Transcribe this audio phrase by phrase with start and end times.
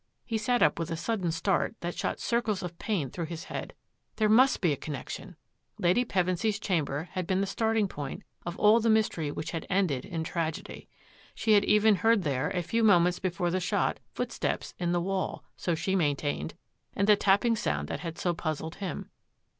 [0.25, 3.75] He sat up with a sudden start that shot circles of pain through his head.
[4.15, 5.35] There must be con nection!
[5.77, 10.03] Lady Pevensy's chamber had been the starting point of all the mystery which had ended
[10.03, 10.89] in tragedy.
[11.35, 15.43] She had even heard there, a few moments before the shot, footsteps— in the wall,
[15.55, 16.55] so she maintained—
[16.97, 19.07] ^and the tapping sound that had so puzzled him.